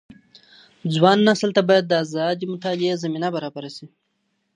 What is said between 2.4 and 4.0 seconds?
مطالعې زمينه برابره سي.